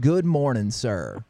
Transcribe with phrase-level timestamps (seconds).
[0.00, 1.22] Good morning, sir.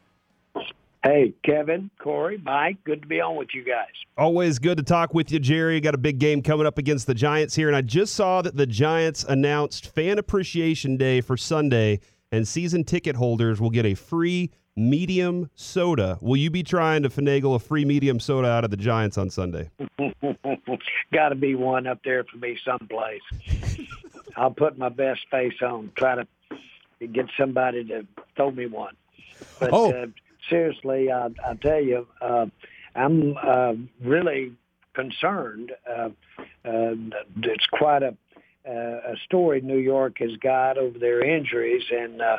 [1.03, 3.91] Hey, Kevin, Corey, Mike, good to be on with you guys.
[4.17, 5.81] Always good to talk with you, Jerry.
[5.81, 8.55] Got a big game coming up against the Giants here, and I just saw that
[8.55, 11.99] the Giants announced Fan Appreciation Day for Sunday,
[12.31, 16.17] and season ticket holders will get a free medium soda.
[16.21, 19.29] Will you be trying to finagle a free medium soda out of the Giants on
[19.29, 19.69] Sunday?
[21.11, 23.21] Got to be one up there for me someplace.
[24.37, 26.25] I'll put my best face on, try to
[26.99, 28.05] get somebody to
[28.35, 28.95] throw me one.
[29.59, 29.91] But Oh.
[29.91, 30.07] uh,
[30.49, 32.45] seriously, I, I tell you, uh,
[32.95, 34.53] I'm uh, really
[34.93, 35.71] concerned.
[35.89, 36.09] Uh,
[36.65, 36.95] uh,
[37.41, 38.15] it's quite a
[38.65, 38.71] uh,
[39.11, 42.37] a story New York has got over their injuries, and uh,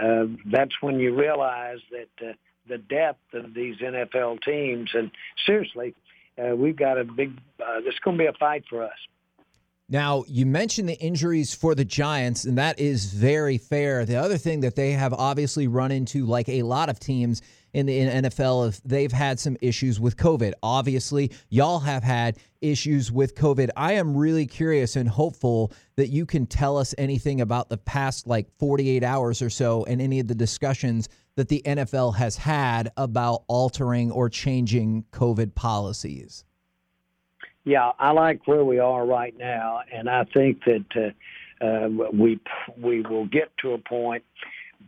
[0.00, 2.32] uh, that's when you realize that uh,
[2.66, 4.88] the depth of these NFL teams.
[4.94, 5.10] And
[5.44, 5.94] seriously,
[6.42, 7.36] uh, we've got a big.
[7.62, 8.96] Uh, this is going to be a fight for us.
[9.88, 14.04] Now, you mentioned the injuries for the Giants, and that is very fair.
[14.04, 17.40] The other thing that they have obviously run into, like a lot of teams
[17.72, 20.54] in the NFL, is they've had some issues with COVID.
[20.60, 23.70] Obviously, y'all have had issues with COVID.
[23.76, 28.26] I am really curious and hopeful that you can tell us anything about the past
[28.26, 32.90] like 48 hours or so and any of the discussions that the NFL has had
[32.96, 36.44] about altering or changing COVID policies.
[37.66, 41.14] Yeah, I like where we are right now, and I think that
[41.60, 42.38] uh, uh, we
[42.80, 44.22] we will get to a point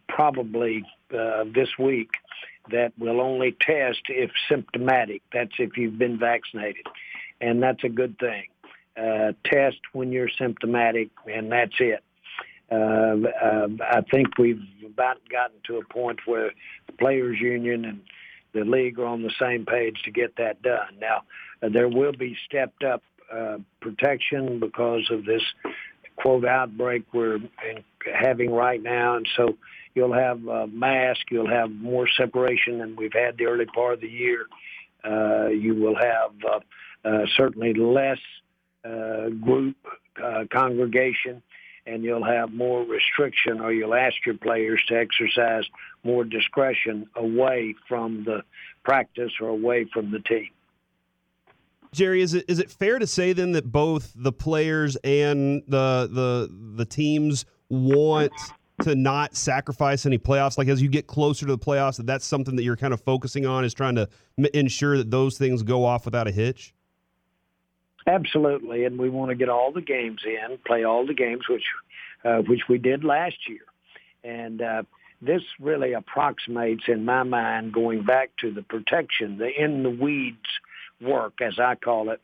[0.09, 2.11] probably uh, this week
[2.71, 5.23] that will only test if symptomatic.
[5.33, 6.87] That's if you've been vaccinated,
[7.41, 8.45] and that's a good thing.
[8.97, 12.05] Uh, test when you're symptomatic, and that's it.
[12.71, 16.53] Uh, uh, I think we've about gotten to a point where
[16.87, 18.03] the players' union and
[18.53, 20.95] the league are on the same page to get that done.
[21.01, 21.23] Now,
[21.61, 25.43] there will be stepped up uh, protection because of this
[26.17, 27.85] quote outbreak we're in,
[28.15, 29.57] having right now, and so
[29.95, 34.01] you'll have a mask, you'll have more separation than we've had the early part of
[34.01, 34.47] the year.
[35.05, 36.61] Uh, you will have uh,
[37.09, 38.19] uh, certainly less
[38.85, 39.77] uh, group
[40.23, 41.43] uh, congregation,
[41.87, 45.65] and you'll have more restriction, or you'll ask your players to exercise
[46.03, 48.43] more discretion away from the
[48.85, 50.49] practice or away from the team.
[51.93, 56.09] Jerry, is it is it fair to say then that both the players and the
[56.11, 58.33] the the teams want
[58.83, 60.59] to not sacrifice any playoffs?
[60.59, 63.01] Like as you get closer to the playoffs, that that's something that you're kind of
[63.01, 66.75] focusing on is trying to m- ensure that those things go off without a hitch.
[68.07, 71.65] Absolutely, and we want to get all the games in, play all the games, which
[72.25, 73.61] uh, which we did last year,
[74.25, 74.83] and uh,
[75.21, 80.39] this really approximates, in my mind, going back to the protection, the in the weeds
[81.01, 82.21] work, as I call it,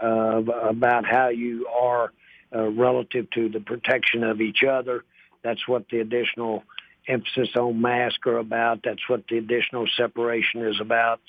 [0.00, 2.12] uh, about how you are
[2.54, 5.04] uh, relative to the protection of each other.
[5.42, 6.64] That's what the additional
[7.08, 8.80] emphasis on masks are about.
[8.84, 11.20] That's what the additional separation is about.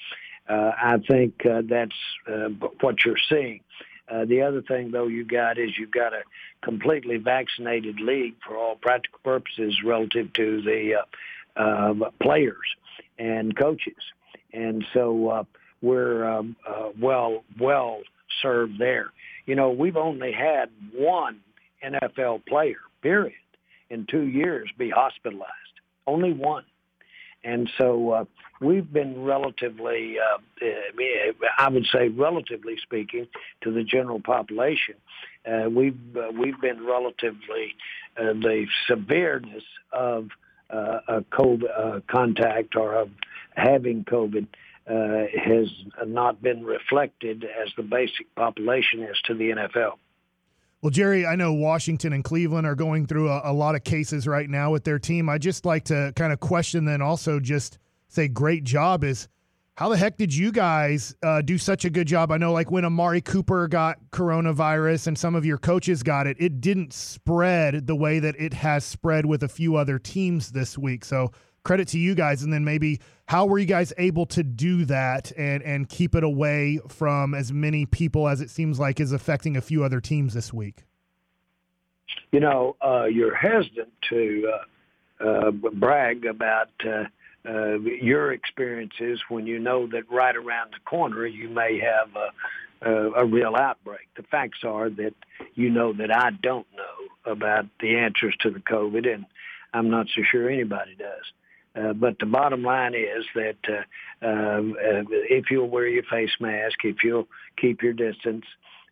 [0.49, 1.95] Uh, I think uh, that's
[2.27, 2.49] uh,
[2.81, 3.61] what you're seeing.
[4.09, 6.21] Uh, the other thing, though, you got is you've got a
[6.61, 10.95] completely vaccinated league for all practical purposes relative to the
[11.57, 12.75] uh, uh, players
[13.19, 13.97] and coaches,
[14.53, 15.43] and so uh,
[15.81, 18.01] we're um, uh, well well
[18.41, 19.11] served there.
[19.45, 21.39] You know, we've only had one
[21.83, 23.33] NFL player, period,
[23.89, 25.51] in two years be hospitalized.
[26.05, 26.65] Only one.
[27.43, 28.25] And so uh,
[28.59, 30.39] we've been relatively, uh,
[31.57, 33.27] I would say, relatively speaking,
[33.61, 34.95] to the general population,
[35.45, 37.75] uh, we've uh, we've been relatively
[38.17, 39.63] uh, the severeness
[39.93, 40.29] of
[40.69, 43.09] uh, a COVID contact or of
[43.55, 44.47] having COVID
[44.89, 45.67] uh, has
[46.05, 49.93] not been reflected as the basic population is to the NFL.
[50.81, 54.27] Well, Jerry, I know Washington and Cleveland are going through a, a lot of cases
[54.27, 55.27] right now with their team.
[55.27, 59.27] I just like to kind of question, then also just say, great job is
[59.75, 62.31] how the heck did you guys uh, do such a good job?
[62.31, 66.37] I know, like when Amari Cooper got coronavirus and some of your coaches got it,
[66.39, 70.77] it didn't spread the way that it has spread with a few other teams this
[70.77, 71.05] week.
[71.05, 71.31] So
[71.67, 72.43] credit to you guys.
[72.43, 76.23] And then maybe how were you guys able to do that and and keep it
[76.23, 80.33] away from as many people as it seems like is affecting a few other teams
[80.33, 80.85] this week?
[82.31, 84.53] You know, uh, you're hesitant to
[85.21, 87.03] uh, uh, brag about uh,
[87.45, 92.89] uh, your experiences when you know that right around the corner you may have a,
[92.89, 94.07] a, a real outbreak.
[94.15, 95.13] The facts are that
[95.55, 99.25] you know that I don't know about the answers to the COVID, and
[99.73, 101.25] I'm not so sure anybody does.
[101.77, 104.61] Uh, but the bottom line is that uh, uh,
[105.29, 107.27] if you'll wear your face mask, if you'll
[107.57, 108.45] keep your distance,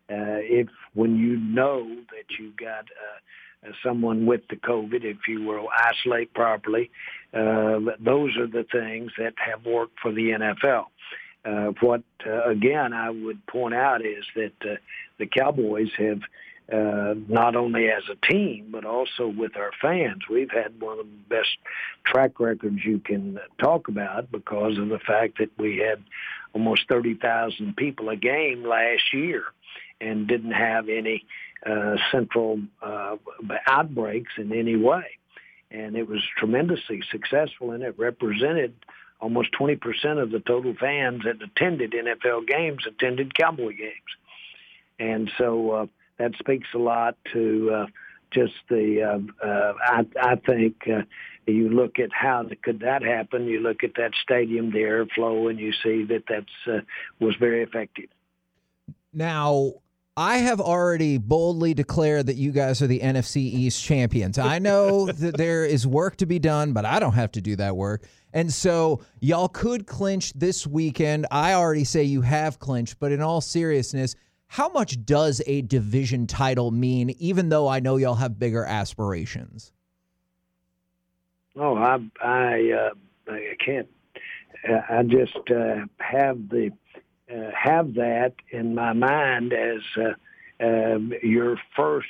[0.08, 5.42] uh, if when you know that you've got uh, someone with the COVID, if you
[5.42, 6.90] will isolate properly.
[7.32, 10.84] Those are the things that have worked for the NFL.
[11.80, 14.52] What again I would point out is that
[15.18, 16.20] the Cowboys have
[16.72, 20.22] uh, not only as a team but also with our fans.
[20.28, 21.56] We've had one of the best
[22.04, 26.02] track records you can talk about because of the fact that we had
[26.52, 29.44] almost 30,000 people a game last year
[30.00, 31.24] and didn't have any
[31.64, 33.16] uh, central uh,
[33.68, 35.04] outbreaks in any way.
[35.70, 38.74] And it was tremendously successful, and it represented
[39.20, 43.92] almost 20% of the total fans that attended NFL games attended Cowboy games.
[44.98, 45.86] And so uh,
[46.18, 47.86] that speaks a lot to uh,
[48.32, 51.02] just the, uh, uh, I, I think uh,
[51.46, 55.50] you look at how the, could that happen, you look at that stadium, the airflow,
[55.50, 56.80] and you see that that's uh,
[57.20, 58.06] was very effective.
[59.12, 59.74] Now,
[60.18, 64.38] I have already boldly declared that you guys are the NFC East champions.
[64.38, 67.54] I know that there is work to be done, but I don't have to do
[67.56, 68.04] that work.
[68.32, 71.26] And so y'all could clinch this weekend.
[71.30, 74.14] I already say you have clinched, but in all seriousness,
[74.48, 79.72] how much does a division title mean, even though I know y'all have bigger aspirations?
[81.56, 83.88] Oh, I I, uh, I can't.
[84.68, 86.70] I just uh, have the
[87.32, 92.06] uh, have that in my mind as uh, uh, your first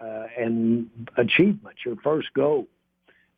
[0.00, 2.66] uh, and achievement, your first goal.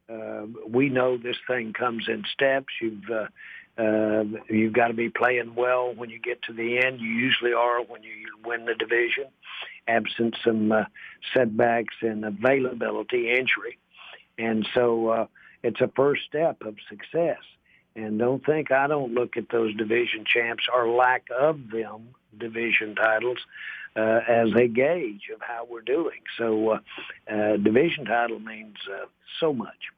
[0.08, 2.66] Uh, we know this thing comes in steps.
[2.80, 3.04] You've
[3.76, 7.00] uh, you've got to be playing well when you get to the end.
[7.00, 8.10] You usually are when you
[8.44, 9.24] win the division,
[9.88, 10.84] absent some uh,
[11.32, 13.78] setbacks and availability, injury,
[14.38, 15.26] and so uh,
[15.62, 17.38] it's a first step of success.
[17.96, 22.96] And don't think I don't look at those division champs or lack of them division
[22.96, 23.38] titles
[23.96, 26.20] uh, as a gauge of how we're doing.
[26.36, 26.78] So, uh,
[27.32, 29.06] uh, division title means uh,
[29.40, 29.92] so much.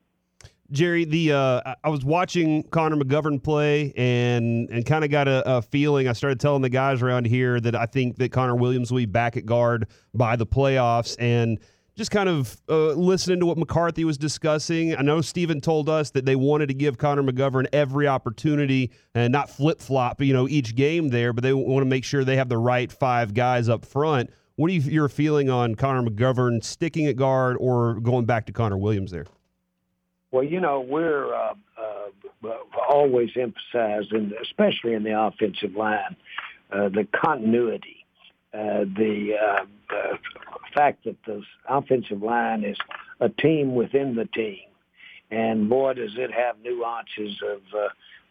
[0.70, 5.56] Jerry, the uh, I was watching Connor McGovern play and and kind of got a,
[5.56, 6.08] a, feeling.
[6.08, 9.06] I started telling the guys around here that I think that Connor Williams will be
[9.06, 11.58] back at guard by the playoffs, and
[11.96, 14.94] just kind of uh, listening to what McCarthy was discussing.
[14.94, 19.32] I know Stephen told us that they wanted to give Connor McGovern every opportunity and
[19.32, 22.36] not flip flop, you know, each game there, but they want to make sure they
[22.36, 24.30] have the right five guys up front.
[24.56, 28.52] What are you, your feeling on Connor McGovern sticking at guard or going back to
[28.52, 29.26] Connor Williams there?
[30.36, 32.48] Well, you know, we're uh, uh,
[32.90, 36.14] always emphasizing, especially in the offensive line,
[36.70, 38.04] uh, the continuity
[38.52, 40.18] uh, the, uh, the
[40.74, 42.76] fact that the offensive line is
[43.20, 44.60] a team within the team.
[45.30, 47.88] And boy, does it have nuances of uh,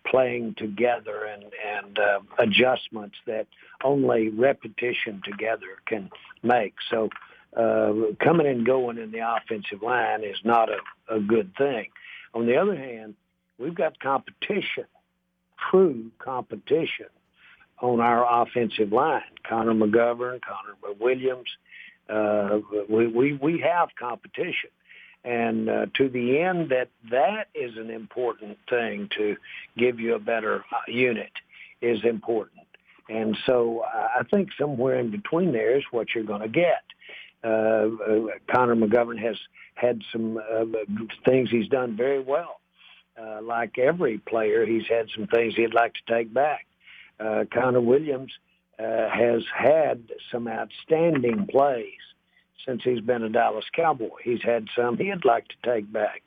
[0.07, 3.47] playing together and, and uh, adjustments that
[3.83, 6.11] only repetition together can
[6.43, 6.75] make.
[6.91, 7.09] So
[7.57, 10.77] uh, coming and going in the offensive line is not a,
[11.09, 11.87] a good thing.
[12.33, 13.15] On the other hand,
[13.57, 14.85] we've got competition,
[15.69, 17.07] true competition
[17.81, 19.21] on our offensive line.
[19.47, 21.49] Connor McGovern, Connor Williams.
[22.09, 22.59] Uh,
[22.89, 24.69] we, we, we have competition.
[25.23, 29.35] And uh, to the end that that is an important thing to
[29.75, 31.31] give you a better uh, unit
[31.81, 32.61] is important.
[33.09, 36.83] And so I think somewhere in between there is what you're going to get.
[37.45, 39.35] Uh, uh, Connor McGovern has
[39.75, 40.65] had some uh,
[41.25, 42.59] things he's done very well.
[43.21, 46.65] Uh, like every player, he's had some things he'd like to take back
[47.53, 48.33] Connor Williams
[48.77, 51.93] has had some outstanding plays
[52.65, 54.09] since he's been a Dallas Cowboy.
[54.23, 56.23] He's had some he'd like to take back.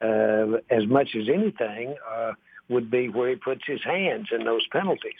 [0.00, 2.32] Uh, as much as anything uh,
[2.68, 5.12] would be where he puts his hands in those penalties.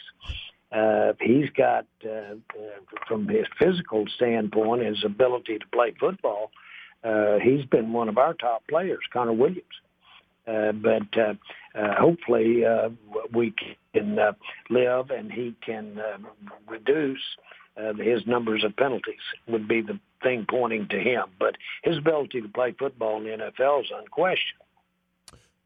[0.71, 2.35] Uh, he's got, uh, uh,
[3.07, 6.51] from his physical standpoint, his ability to play football.
[7.03, 9.63] Uh, he's been one of our top players, Connor Williams.
[10.47, 11.33] Uh, but uh,
[11.77, 12.89] uh, hopefully uh,
[13.33, 13.53] we
[13.93, 14.31] can uh,
[14.69, 16.17] live and he can uh,
[16.67, 17.21] reduce
[17.77, 19.15] uh, his numbers of penalties
[19.47, 21.23] would be the thing pointing to him.
[21.39, 24.61] But his ability to play football in the NFL is unquestioned.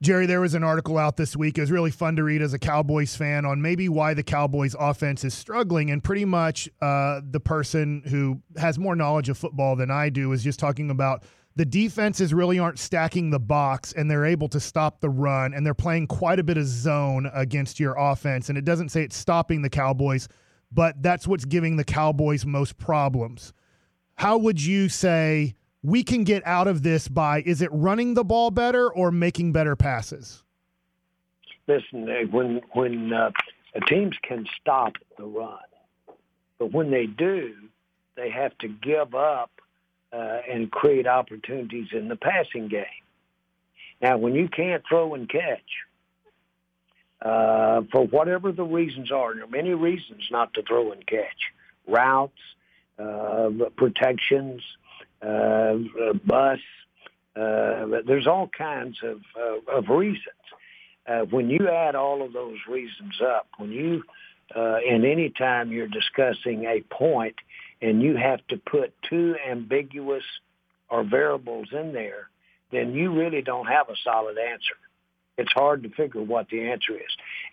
[0.01, 1.59] Jerry, there was an article out this week.
[1.59, 4.75] It was really fun to read as a Cowboys fan on maybe why the Cowboys
[4.79, 5.91] offense is struggling.
[5.91, 10.31] And pretty much uh, the person who has more knowledge of football than I do
[10.31, 11.23] is just talking about
[11.55, 15.63] the defenses really aren't stacking the box and they're able to stop the run and
[15.63, 18.49] they're playing quite a bit of zone against your offense.
[18.49, 20.27] And it doesn't say it's stopping the Cowboys,
[20.71, 23.53] but that's what's giving the Cowboys most problems.
[24.15, 28.23] How would you say we can get out of this by is it running the
[28.23, 30.43] ball better or making better passes?
[31.67, 33.31] Listen, when when uh,
[33.87, 35.59] teams can stop the run,
[36.59, 37.53] but when they do,
[38.15, 39.51] they have to give up
[40.11, 42.85] uh, and create opportunities in the passing game.
[44.01, 45.59] Now, when you can't throw and catch,
[47.21, 51.53] uh, for whatever the reasons are, there are many reasons not to throw and catch.
[51.87, 52.33] Routes,
[52.97, 54.61] uh, protections,
[55.21, 56.59] uh, bus.
[57.35, 60.25] Uh, there's all kinds of, uh, of reasons.
[61.07, 64.03] Uh, when you add all of those reasons up, when you,
[64.55, 67.35] uh, and any time you're discussing a point
[67.81, 70.23] and you have to put two ambiguous
[70.89, 72.29] or variables in there,
[72.71, 74.75] then you really don't have a solid answer.
[75.41, 77.11] It's hard to figure what the answer is.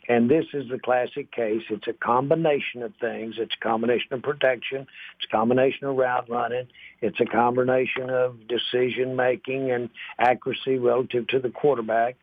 [0.08, 1.62] And this is the classic case.
[1.70, 3.36] It's a combination of things.
[3.38, 4.86] It's a combination of protection.
[5.16, 6.68] It's a combination of route running.
[7.00, 12.16] It's a combination of decision making and accuracy relative to the quarterback.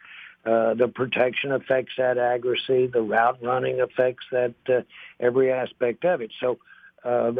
[0.45, 2.85] Uh, the protection affects that accuracy.
[2.85, 4.81] The route running affects that uh,
[5.19, 6.31] every aspect of it.
[6.39, 6.59] So
[7.03, 7.31] uh,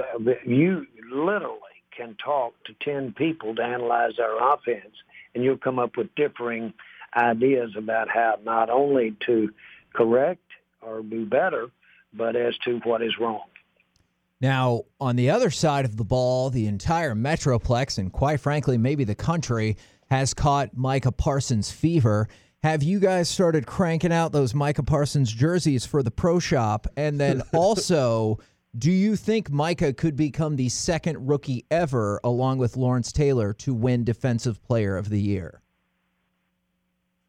[0.45, 1.59] you literally
[1.95, 4.95] can talk to 10 people to analyze our offense,
[5.35, 6.73] and you'll come up with differing
[7.15, 9.51] ideas about how not only to
[9.93, 10.41] correct
[10.81, 11.69] or do better,
[12.13, 13.43] but as to what is wrong.
[14.41, 19.03] Now, on the other side of the ball, the entire Metroplex, and quite frankly, maybe
[19.03, 19.77] the country,
[20.09, 22.27] has caught Micah Parsons fever.
[22.61, 26.85] Have you guys started cranking out those Micah Parsons jerseys for the pro shop?
[26.97, 28.39] And then also,
[28.77, 33.73] do you think Micah could become the second rookie ever, along with Lawrence Taylor, to
[33.73, 35.61] win Defensive Player of the Year?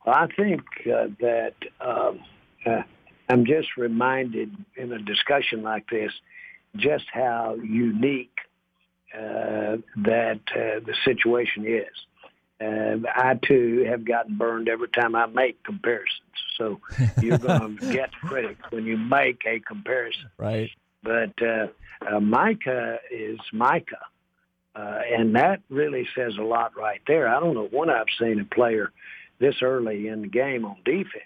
[0.07, 2.21] I think uh, that um,
[2.65, 2.83] uh,
[3.29, 6.13] I'm just reminded in a discussion like this
[6.77, 8.37] just how unique
[9.15, 11.87] uh, that uh, the situation is.
[12.59, 16.23] I too have gotten burned every time I make comparisons.
[16.57, 16.81] So
[17.21, 20.31] you're going to get credit when you make a comparison.
[20.39, 20.71] Right.
[21.03, 21.69] But uh,
[22.07, 24.07] uh, Micah is Micah.
[24.75, 27.29] Uh, and that really says a lot right there.
[27.29, 28.93] I don't know when I've seen a player
[29.39, 31.25] this early in the game on defense.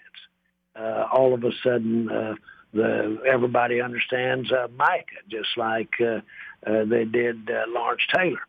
[0.75, 2.33] Uh, all of a sudden, uh,
[2.73, 6.21] the everybody understands uh, Micah just like uh,
[6.65, 8.39] uh, they did uh, Lawrence Taylor.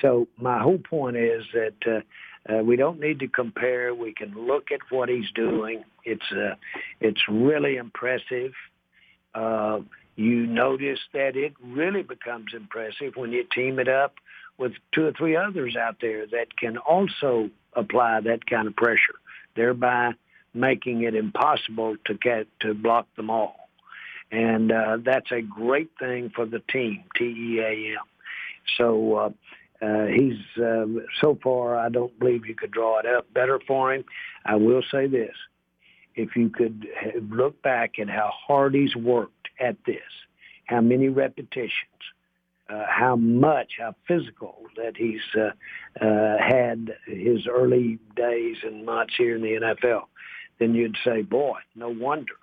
[0.00, 3.94] So my whole point is that uh, uh, we don't need to compare.
[3.94, 5.84] We can look at what he's doing.
[6.04, 6.54] It's uh,
[7.00, 8.52] it's really impressive.
[9.34, 9.80] Uh,
[10.16, 14.14] you notice that it really becomes impressive when you team it up
[14.58, 19.14] with two or three others out there that can also apply that kind of pressure,
[19.56, 20.12] thereby
[20.54, 23.68] making it impossible to get to block them all.
[24.30, 28.04] And uh, that's a great thing for the team, T-E-A-M.
[28.78, 29.30] So uh,
[29.84, 30.86] uh, he's uh,
[31.20, 31.76] so far.
[31.76, 34.04] I don't believe you could draw it up better for him.
[34.46, 35.34] I will say this:
[36.14, 36.86] if you could
[37.30, 40.00] look back at how hard he's worked at this,
[40.66, 41.70] how many repetitions,
[42.72, 45.50] uh, how much, how physical that he's uh,
[46.04, 50.02] uh, had his early days and months here in the NFL,
[50.58, 52.34] then you'd say, boy, no wonder,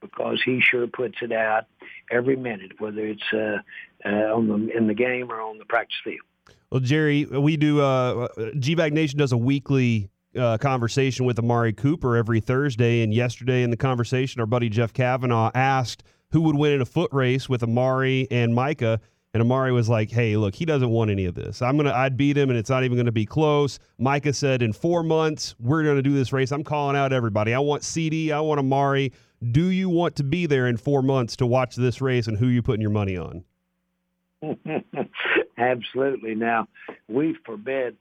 [0.00, 1.64] because he sure puts it out
[2.10, 3.58] every minute, whether it's uh,
[4.04, 6.20] uh, on the in the game or on the practice field.
[6.70, 7.80] Well, Jerry, we do.
[7.80, 13.02] Uh, GBag Nation does a weekly uh, conversation with Amari Cooper every Thursday.
[13.02, 16.86] And yesterday in the conversation, our buddy Jeff Kavanaugh asked who would win in a
[16.86, 19.00] foot race with Amari and Micah.
[19.34, 21.60] And Amari was like, "Hey, look, he doesn't want any of this.
[21.60, 24.72] I'm gonna, I'd beat him, and it's not even gonna be close." Micah said, "In
[24.72, 26.50] four months, we're gonna do this race.
[26.50, 27.52] I'm calling out everybody.
[27.52, 28.32] I want CD.
[28.32, 29.12] I want Amari.
[29.52, 32.46] Do you want to be there in four months to watch this race, and who
[32.46, 33.44] you putting your money on?"
[35.58, 36.34] Absolutely.
[36.34, 36.68] Now,
[37.08, 37.96] we forbid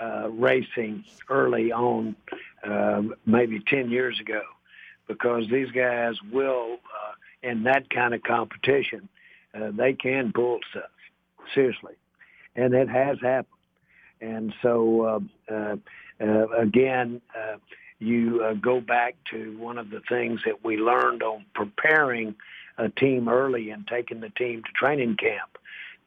[0.00, 2.16] uh, racing early on,
[2.64, 4.42] uh, maybe 10 years ago,
[5.06, 7.12] because these guys will, uh,
[7.42, 9.08] in that kind of competition,
[9.54, 10.90] uh, they can pull stuff,
[11.54, 11.94] seriously.
[12.56, 13.46] And it has happened.
[14.20, 15.02] And so,
[15.50, 15.76] uh, uh,
[16.20, 17.56] uh, again, uh,
[17.98, 22.34] you uh, go back to one of the things that we learned on preparing
[22.78, 25.58] a team early and taking the team to training camp.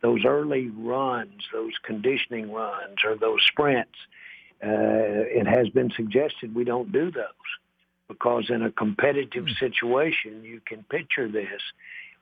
[0.01, 3.97] Those early runs, those conditioning runs, or those sprints,
[4.63, 7.25] uh, it has been suggested we don't do those
[8.07, 11.61] because in a competitive situation, you can picture this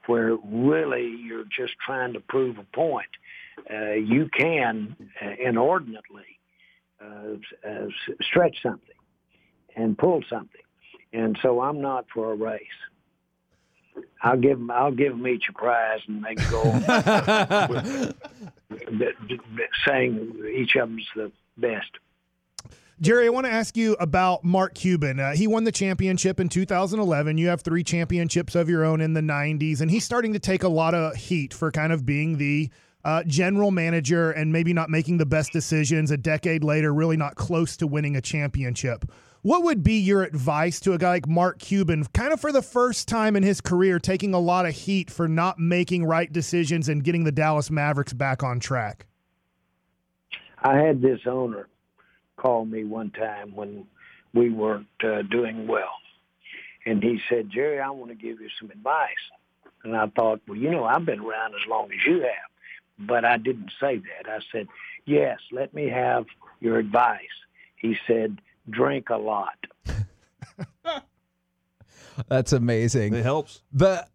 [0.08, 3.08] where really you're just trying to prove a point.
[3.70, 6.40] Uh, you can uh, inordinately
[7.02, 7.36] uh,
[7.68, 7.88] uh,
[8.22, 8.96] stretch something
[9.76, 10.62] and pull something,
[11.12, 12.62] and so I'm not for a race.
[14.22, 14.72] I'll give them.
[14.72, 16.84] I'll give them each a prize, and they can go on
[19.88, 21.90] saying each of them's the best.
[23.02, 25.20] Jerry, I want to ask you about Mark Cuban.
[25.20, 27.38] Uh, he won the championship in 2011.
[27.40, 30.62] You have three championships of your own in the 90s, and he's starting to take
[30.62, 32.70] a lot of heat for kind of being the
[33.04, 37.36] uh, general manager and maybe not making the best decisions a decade later, really not
[37.36, 39.06] close to winning a championship.
[39.42, 42.62] What would be your advice to a guy like Mark Cuban, kind of for the
[42.62, 46.88] first time in his career, taking a lot of heat for not making right decisions
[46.88, 49.08] and getting the Dallas Mavericks back on track?
[50.60, 51.68] I had this owner
[52.44, 53.86] call me one time when
[54.34, 55.96] we weren't uh, doing well.
[56.86, 59.08] And he said, Jerry, I want to give you some advice.
[59.86, 63.08] And I thought, well, you know, I've been around as long as you have.
[63.08, 64.30] But I didn't say that.
[64.30, 64.68] I said,
[65.06, 66.26] yes, let me have
[66.60, 67.20] your advice.
[67.78, 69.58] He said, drink a lot.
[72.28, 73.14] That's amazing.
[73.14, 73.62] It helps.
[73.72, 74.08] The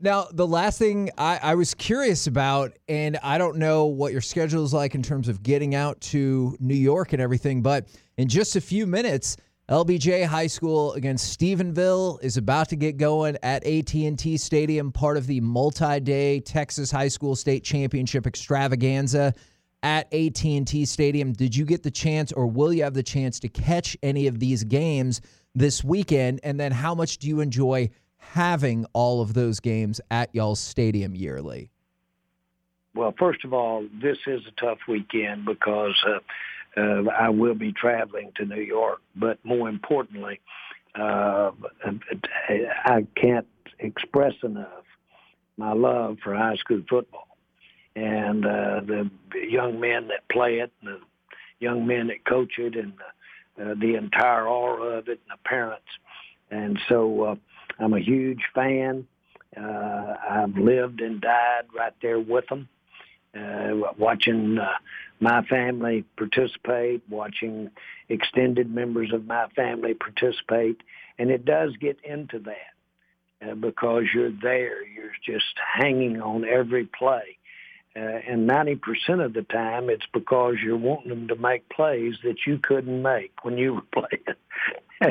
[0.00, 4.20] now the last thing I, I was curious about, and I don't know what your
[4.20, 8.28] schedule is like in terms of getting out to New York and everything, but in
[8.28, 9.36] just a few minutes,
[9.68, 15.26] LBJ High School against Stephenville is about to get going at AT&T Stadium, part of
[15.26, 19.32] the multi-day Texas High School State Championship extravaganza
[19.82, 21.32] at AT&T Stadium.
[21.32, 24.38] Did you get the chance or will you have the chance to catch any of
[24.38, 25.22] these games
[25.54, 26.40] this weekend?
[26.42, 31.14] And then how much do you enjoy having all of those games at y'all's stadium
[31.14, 31.70] yearly?
[32.94, 37.72] Well, first of all, this is a tough weekend because uh, uh, I will be
[37.72, 39.00] traveling to New York.
[39.16, 40.40] But more importantly,
[40.94, 41.50] uh,
[42.84, 43.46] I can't
[43.78, 44.84] express enough
[45.56, 47.26] my love for high school football
[47.96, 49.10] and uh, the
[49.48, 51.00] young men that play it, and the
[51.60, 53.04] young men that coach it, and the,
[53.60, 55.86] uh, the entire aura of it, and parents.
[56.50, 57.34] And so uh,
[57.78, 59.06] I'm a huge fan.
[59.56, 62.68] Uh, I've lived and died right there with them,
[63.38, 64.72] uh, watching uh,
[65.20, 67.70] my family participate, watching
[68.08, 70.80] extended members of my family participate,
[71.18, 74.84] and it does get into that uh, because you're there.
[74.84, 77.38] You're just hanging on every play
[77.96, 82.46] uh, and 90% of the time, it's because you're wanting them to make plays that
[82.46, 84.36] you couldn't make when you were playing.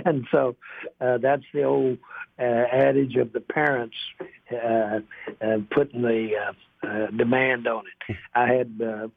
[0.05, 0.55] and so
[0.99, 1.97] uh, that's the old
[2.39, 3.95] uh, adage of the parents
[4.51, 4.99] uh,
[5.41, 8.17] uh, putting the uh, uh, demand on it.
[8.35, 9.07] I had uh,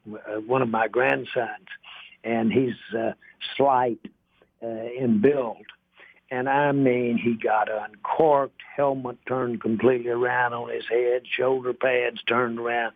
[0.46, 1.66] one of my grandsons,
[2.22, 3.12] and he's uh,
[3.56, 3.98] slight
[4.62, 5.64] uh, in build.
[6.30, 12.20] And I mean, he got uncorked, helmet turned completely around on his head, shoulder pads
[12.26, 12.94] turned around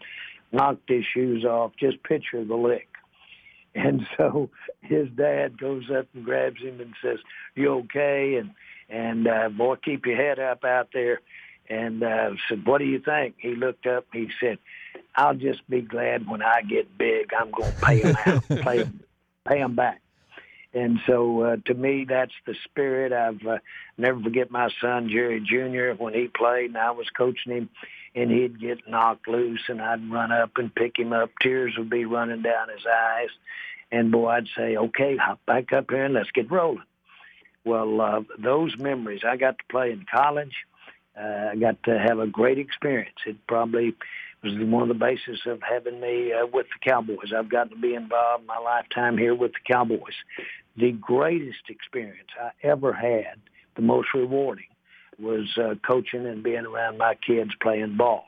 [0.53, 1.73] knocked his shoes off.
[1.79, 2.89] Just picture the lick.
[3.75, 7.19] And so his dad goes up and grabs him and says,
[7.55, 8.51] "You okay?" And
[8.89, 11.21] and uh, boy, keep your head up out there.
[11.69, 14.07] And uh, said, "What do you think?" He looked up.
[14.13, 14.59] He said,
[15.15, 17.33] "I'll just be glad when I get big.
[17.39, 18.91] I'm going to pay him out, pay
[19.47, 20.01] pay him back."
[20.73, 23.13] And so, uh, to me, that's the spirit.
[23.13, 23.59] I've uh,
[23.99, 26.01] never forget my son Jerry Jr.
[26.01, 27.71] when he played, and I was coaching him
[28.15, 31.31] and he'd get knocked loose and I'd run up and pick him up.
[31.41, 33.29] Tears would be running down his eyes.
[33.93, 36.85] And boy, I'd say, okay, hop back up here and let's get rolling.
[37.65, 40.55] Well, uh, those memories, I got to play in college.
[41.19, 43.17] Uh, I got to have a great experience.
[43.27, 43.95] It probably
[44.43, 47.33] was one of the basis of having me uh, with the Cowboys.
[47.37, 50.15] I've gotten to be involved my lifetime here with the Cowboys.
[50.77, 53.39] The greatest experience I ever had,
[53.77, 54.70] the most rewarding,
[55.21, 58.25] was uh, coaching and being around my kids playing ball.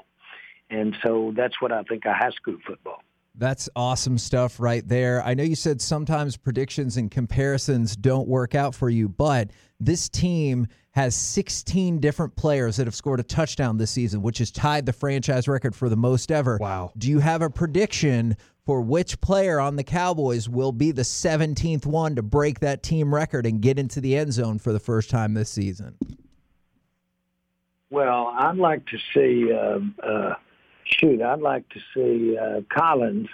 [0.71, 3.03] And so that's what I think of high school football.
[3.35, 5.23] That's awesome stuff right there.
[5.25, 9.51] I know you said sometimes predictions and comparisons don't work out for you, but
[9.81, 14.51] this team has 16 different players that have scored a touchdown this season, which has
[14.51, 16.59] tied the franchise record for the most ever.
[16.61, 16.93] Wow.
[16.99, 21.87] Do you have a prediction for which player on the Cowboys will be the 17th
[21.87, 25.09] one to break that team record and get into the end zone for the first
[25.09, 25.97] time this season?
[27.93, 29.53] Well, I'd like to see.
[29.53, 30.35] Uh, uh,
[30.85, 33.29] shoot, I'd like to see uh, Collins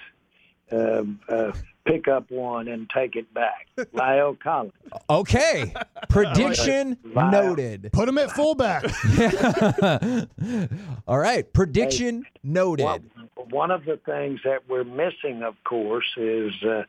[0.72, 1.52] uh, uh,
[1.86, 3.68] pick up one and take it back.
[3.94, 4.72] La'el Collins.
[5.08, 5.72] Okay,
[6.08, 7.90] prediction noted.
[7.92, 8.82] Put him at fullback.
[11.06, 12.82] All right, prediction hey, noted.
[12.82, 13.10] One,
[13.50, 16.82] one, of the things that we're missing, of course, is uh,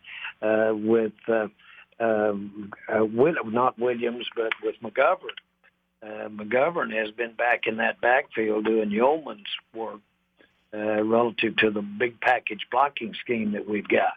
[0.44, 1.50] uh, with uh,
[2.00, 3.06] um, uh,
[3.46, 5.38] not Williams, but with McGovern
[6.02, 10.00] uh, McGovern has been back in that backfield doing yeoman's work
[10.74, 14.14] uh, relative to the big package blocking scheme that we've got.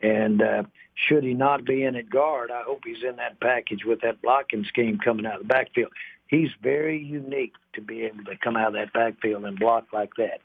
[0.00, 0.62] And uh,
[0.94, 4.20] should he not be in at guard, I hope he's in that package with that
[4.20, 5.92] blocking scheme coming out of the backfield.
[6.26, 10.14] He's very unique to be able to come out of that backfield and block like
[10.16, 10.40] that.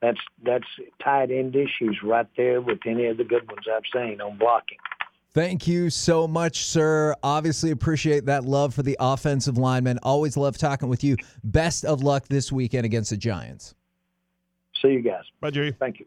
[0.00, 0.66] That's that's
[1.02, 4.78] tight end issues right there with any of the good ones I've seen on blocking.
[5.34, 7.16] Thank you so much, sir.
[7.24, 9.98] Obviously, appreciate that love for the offensive lineman.
[10.04, 11.16] Always love talking with you.
[11.42, 13.74] Best of luck this weekend against the Giants.
[14.80, 15.24] See you guys.
[15.40, 15.74] Bye, Jerry.
[15.76, 16.06] Thank you.